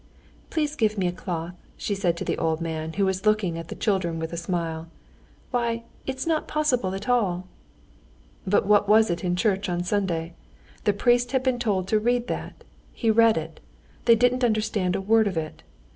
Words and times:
"Please 0.49 0.75
give 0.75 0.97
me 0.97 1.05
a 1.05 1.11
cloth," 1.11 1.53
she 1.77 1.93
said 1.93 2.17
to 2.17 2.25
the 2.25 2.39
old 2.39 2.59
man, 2.59 2.93
who 2.93 3.05
was 3.05 3.23
looking 3.27 3.55
at 3.55 3.67
the 3.67 3.75
children 3.75 4.17
with 4.17 4.33
a 4.33 4.35
smile. 4.35 4.87
"Why, 5.51 5.83
it's 6.07 6.25
not 6.25 6.47
possible 6.47 6.89
that 6.89 7.07
all...." 7.07 7.45
"But 8.47 8.65
what 8.65 8.89
was 8.89 9.11
it 9.11 9.23
in 9.23 9.35
church 9.35 9.69
on 9.69 9.83
Sunday? 9.83 10.33
The 10.85 10.93
priest 10.93 11.33
had 11.33 11.43
been 11.43 11.59
told 11.59 11.87
to 11.89 11.99
read 11.99 12.25
that. 12.29 12.63
He 12.91 13.11
read 13.11 13.37
it. 13.37 13.59
They 14.05 14.15
didn't 14.15 14.43
understand 14.43 14.95
a 14.95 15.01
word 15.01 15.27
of 15.27 15.37
it. 15.37 15.61